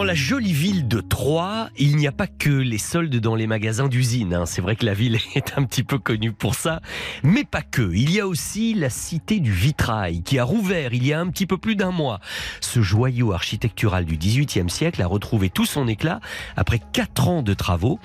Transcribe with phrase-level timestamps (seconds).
[0.00, 3.46] Dans la jolie ville de Troyes, il n'y a pas que les soldes dans les
[3.46, 4.32] magasins d'usine.
[4.32, 4.46] hein.
[4.46, 6.80] C'est vrai que la ville est un petit peu connue pour ça,
[7.22, 7.92] mais pas que.
[7.92, 11.26] Il y a aussi la cité du vitrail qui a rouvert il y a un
[11.26, 12.18] petit peu plus d'un mois.
[12.62, 16.20] Ce joyau architectural du XVIIIe siècle a retrouvé tout son éclat
[16.56, 18.00] après quatre ans de travaux.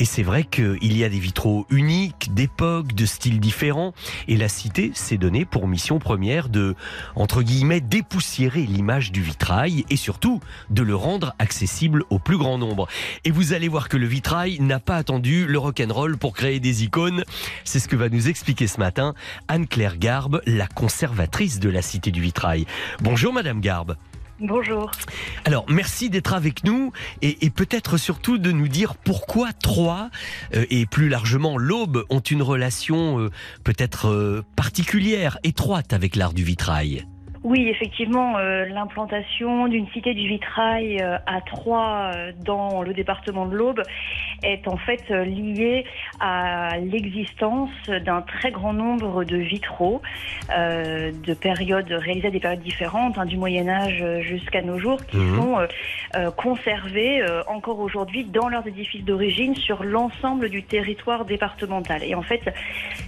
[0.00, 3.94] Et c'est vrai qu'il y a des vitraux uniques, d'époques, de styles différents.
[4.26, 6.74] Et la cité s'est donnée pour mission première de,
[7.14, 12.58] entre guillemets, dépoussiérer l'image du vitrail et surtout de le rendre accessible au plus grand
[12.58, 12.88] nombre.
[13.24, 16.84] Et vous allez voir que le vitrail n'a pas attendu le rock'n'roll pour créer des
[16.84, 17.24] icônes.
[17.64, 19.14] C'est ce que va nous expliquer ce matin
[19.48, 22.66] Anne-Claire Garbe, la conservatrice de la Cité du Vitrail.
[23.00, 23.96] Bonjour Madame Garbe.
[24.38, 24.90] Bonjour.
[25.46, 30.10] Alors, merci d'être avec nous et, et peut-être surtout de nous dire pourquoi Troyes
[30.54, 33.30] euh, et plus largement l'Aube ont une relation euh,
[33.64, 37.06] peut-être euh, particulière, étroite avec l'art du vitrail.
[37.46, 43.46] Oui, effectivement, euh, l'implantation d'une cité du vitrail euh, à Troyes, euh, dans le département
[43.46, 43.82] de l'Aube,
[44.42, 45.84] est en fait liée
[46.18, 47.70] à l'existence
[48.04, 50.02] d'un très grand nombre de vitraux
[50.48, 55.16] de périodes réalisés à des périodes différentes, hein, du Moyen Âge jusqu'à nos jours, qui
[55.16, 55.36] Mhm.
[55.36, 55.68] sont
[56.36, 62.02] conservés encore aujourd'hui dans leurs édifices d'origine sur l'ensemble du territoire départemental.
[62.04, 62.42] Et en fait,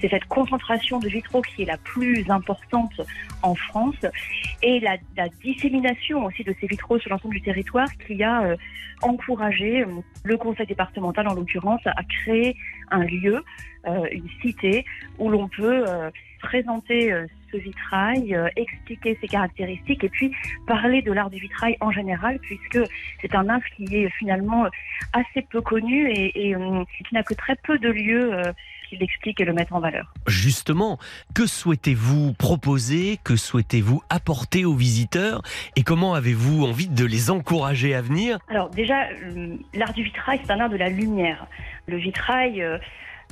[0.00, 3.00] c'est cette concentration de vitraux qui est la plus importante
[3.42, 3.96] en France
[4.62, 4.96] et la,
[5.42, 8.56] dissémination aussi de ces vitraux sur l'ensemble du territoire qui a euh,
[9.02, 9.86] encouragé euh,
[10.24, 12.56] le conseil départemental en l'occurrence à créer
[12.90, 13.44] un lieu,
[13.86, 14.84] euh, une cité
[15.18, 20.32] où l'on peut euh, présenter euh, ce vitrail, expliquer ses caractéristiques et puis
[20.66, 22.80] parler de l'art du vitrail en général puisque
[23.20, 24.66] c'est un art qui est finalement
[25.12, 26.56] assez peu connu et, et,
[27.06, 28.42] qui n'a que très peu de lieux
[28.88, 30.12] qui l'expliquent et le mettent en valeur.
[30.26, 30.98] Justement,
[31.34, 35.42] que souhaitez-vous proposer, que souhaitez-vous apporter aux visiteurs
[35.76, 38.38] et comment avez-vous envie de les encourager à venir?
[38.48, 39.08] Alors déjà,
[39.74, 41.46] l'art du vitrail, c'est un art de la lumière.
[41.86, 42.78] Le vitrail euh,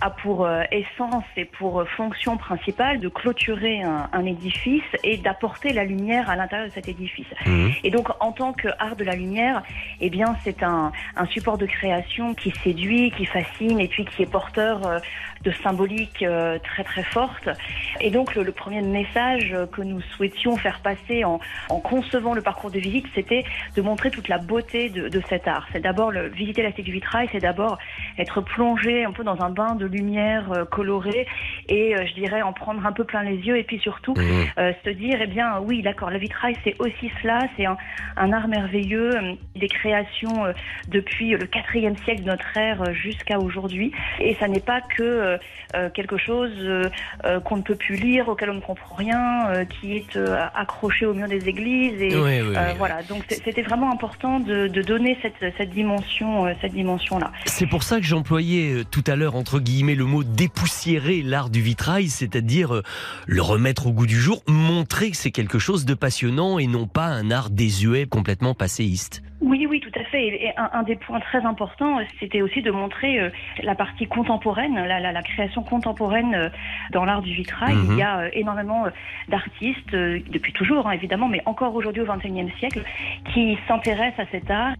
[0.00, 5.16] a pour euh, essence et pour euh, fonction principale de clôturer un, un édifice et
[5.16, 7.26] d'apporter la lumière à l'intérieur de cet édifice.
[7.84, 9.62] Et donc, en tant qu'art de la lumière,
[10.00, 14.22] eh bien, c'est un, un support de création qui séduit, qui fascine et puis qui
[14.22, 14.98] est porteur euh,
[15.42, 17.48] de symbolique euh, très très forte.
[18.00, 22.42] Et donc, le, le premier message que nous souhaitions faire passer en, en concevant le
[22.42, 23.44] parcours de visite, c'était
[23.76, 25.66] de montrer toute la beauté de, de cet art.
[25.72, 27.78] C'est d'abord visiter la cité du vitrail, c'est d'abord
[28.18, 31.26] être plongé un peu dans un bain de lumière euh, colorée
[31.68, 34.22] et euh, je dirais en prendre un peu plein les yeux et puis surtout Mmh.
[34.58, 37.76] euh, se dire eh bien oui d'accord le vitrail c'est aussi cela c'est un,
[38.16, 39.10] un art merveilleux
[39.56, 40.44] des créations
[40.88, 45.38] depuis le quatrième siècle de notre ère jusqu'à aujourd'hui et ça n'est pas que
[45.94, 46.52] quelque chose
[47.44, 50.18] qu'on ne peut plus lire auquel on ne comprend rien qui est
[50.54, 52.74] accroché au mur des églises et Oui, oui, oui.
[52.78, 57.66] voilà donc c'était vraiment important de, de donner cette, cette dimension cette dimension là C'est
[57.66, 62.08] pour ça que j'employais tout à l'heure, entre guillemets, le mot dépoussiérer l'art du vitrail,
[62.08, 62.82] c'est-à-dire euh,
[63.26, 66.86] le remettre au goût du jour, montrer que c'est quelque chose de passionnant et non
[66.86, 69.22] pas un art désuet complètement passéiste.
[69.42, 70.24] Oui, oui, tout à fait.
[70.24, 73.28] Et un, un des points très importants, euh, c'était aussi de montrer euh,
[73.62, 76.48] la partie contemporaine, la, la- la création contemporaine euh,
[76.92, 77.74] dans l'art du vitrail.
[77.74, 77.88] Mhm.
[77.92, 78.84] Il y a euh, énormément
[79.28, 82.82] d'artistes, depuis toujours hein, évidemment, mais encore aujourd'hui au XXIe siècle,
[83.34, 84.74] qui s'intéressent à cet art.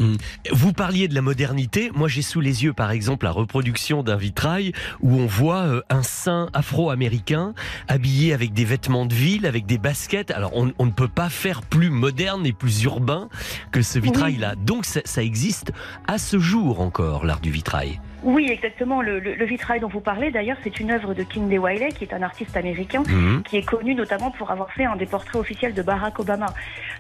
[0.52, 1.90] Vous parliez de la modernité.
[1.94, 6.02] Moi, j'ai sous les yeux, par exemple, la reproduction d'un vitrail où on voit un
[6.02, 7.54] saint afro-américain
[7.88, 10.30] habillé avec des vêtements de ville, avec des baskets.
[10.30, 13.28] Alors, on, on ne peut pas faire plus moderne et plus urbain
[13.70, 14.51] que ce vitrail-là.
[14.56, 15.72] Donc, ça, existe
[16.06, 18.00] à ce jour encore, l'art du vitrail.
[18.22, 19.02] Oui, exactement.
[19.02, 22.04] Le, le- le vitrail dont vous parlez, d'ailleurs, c'est une œuvre de Kingsley Wiley, qui
[22.04, 23.42] est un artiste américain, Mhm.
[23.42, 26.46] qui est connu notamment pour avoir fait un des portraits officiels de Barack Obama.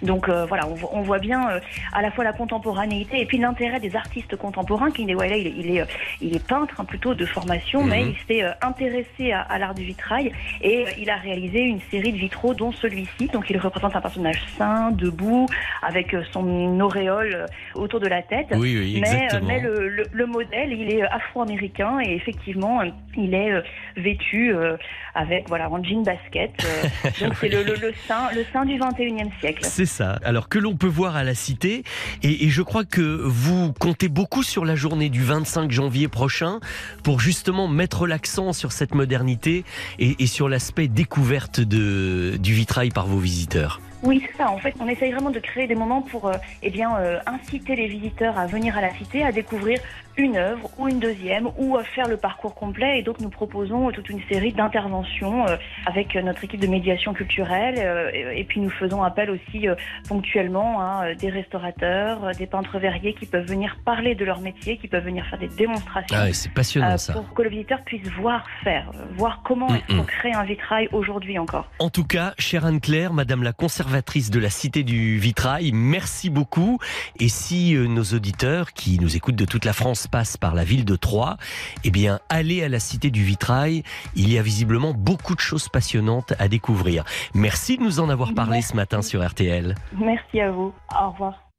[0.02, 1.60] Donc euh, voilà, on, vo- on voit bien euh,
[1.92, 4.90] à la fois la contemporanéité et puis l'intérêt des artistes contemporains.
[4.90, 5.84] Kingsley Wiley, il est, il est, euh,
[6.20, 7.90] il est peintre hein, plutôt de formation, Mhm.
[7.90, 11.60] mais il s'est euh, intéressé à, à l'art du vitrail et euh, il a réalisé
[11.60, 13.28] une série de vitraux, dont celui-ci.
[13.28, 15.46] Donc il représente un personnage sain, debout,
[15.82, 18.48] avec son auréole autour de la tête.
[18.56, 22.82] Oui, oui, Mais, mais le, le- le modèle, il est afro-américain et effectivement,
[23.16, 23.62] il est euh,
[23.96, 24.76] vêtu euh,
[25.14, 26.50] avec voilà un jean basket.
[26.64, 29.60] euh, donc c'est le, le, le saint, le saint du 21e siècle.
[29.64, 30.18] C'est ça.
[30.24, 31.82] Alors que l'on peut voir à la Cité,
[32.22, 36.60] et, et je crois que vous comptez beaucoup sur la journée du 25 janvier prochain
[37.04, 39.64] pour justement mettre l'accent sur cette modernité
[39.98, 43.80] et, et sur l'aspect découverte de, du vitrail par vos visiteurs.
[44.02, 44.50] Oui, c'est ça.
[44.50, 47.76] En fait, on essaye vraiment de créer des moments pour euh, eh bien, euh, inciter
[47.76, 49.78] les visiteurs à venir à la cité, à découvrir
[50.18, 52.98] une œuvre ou une deuxième, ou à faire le parcours complet.
[52.98, 55.56] Et donc, nous proposons toute une série d'interventions euh,
[55.86, 57.76] avec notre équipe de médiation culturelle.
[57.78, 59.74] euh, et, et puis, nous faisons appel aussi euh,
[60.08, 64.76] ponctuellement à des restaurateurs, euh, des peintres verriers qui peuvent venir parler de leur métier,
[64.76, 66.16] qui peuvent venir faire des démonstrations.
[66.18, 67.12] Ah, c'est passionnant euh, ça.
[67.14, 70.06] pour que le visiteur puisse voir faire, euh, voir comment Mm, est-ce qu'on mm.
[70.06, 71.70] crée un vitrail aujourd'hui encore.
[71.78, 76.78] En tout cas, chère Anne-Claire, Madame la conservatrice de la Cité du Vitrail, merci beaucoup.
[77.20, 80.64] Et si euh, nos auditeurs qui nous écoutent de toute la France passent par la
[80.64, 81.36] ville de Troyes,
[81.84, 83.82] eh bien, allez à la Cité du Vitrail.
[84.16, 87.04] Il y a visiblement beaucoup de choses passionnantes à découvrir.
[87.34, 89.74] Merci de nous en avoir parlé ce matin sur RTL.
[89.98, 90.72] Merci à vous.
[90.98, 91.51] Au revoir.